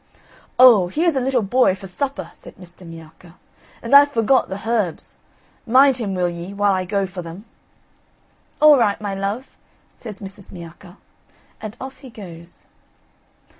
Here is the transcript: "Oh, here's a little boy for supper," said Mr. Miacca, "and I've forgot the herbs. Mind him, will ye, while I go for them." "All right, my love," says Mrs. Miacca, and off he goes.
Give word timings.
"Oh, 0.57 0.87
here's 0.87 1.15
a 1.15 1.19
little 1.21 1.43
boy 1.43 1.75
for 1.75 1.85
supper," 1.85 2.31
said 2.33 2.55
Mr. 2.55 2.89
Miacca, 2.89 3.35
"and 3.83 3.95
I've 3.95 4.09
forgot 4.09 4.49
the 4.49 4.67
herbs. 4.67 5.17
Mind 5.67 5.97
him, 5.97 6.15
will 6.15 6.27
ye, 6.27 6.55
while 6.55 6.71
I 6.73 6.85
go 6.85 7.05
for 7.05 7.21
them." 7.21 7.45
"All 8.59 8.77
right, 8.79 8.99
my 8.99 9.13
love," 9.13 9.57
says 9.93 10.19
Mrs. 10.19 10.51
Miacca, 10.51 10.97
and 11.61 11.77
off 11.79 11.99
he 11.99 12.09
goes. 12.09 12.65